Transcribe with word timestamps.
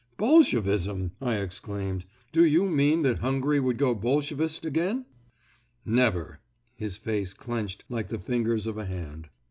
"Bolshevism!" 0.17 1.11
I 1.21 1.35
exclaimed. 1.35 2.05
"Do 2.31 2.43
you 2.43 2.65
mean 2.65 3.03
that 3.03 3.19
Hungary 3.19 3.59
would 3.59 3.77
go 3.77 3.93
Bolshevist 3.93 4.65
again?" 4.65 5.05
"Never," 5.85 6.39
his 6.75 6.97
face 6.97 7.35
clenched 7.35 7.83
like 7.87 8.07
the 8.07 8.17
fingers 8.17 8.65
of 8.65 8.79
a 8.79 8.85
hand. 8.85 9.29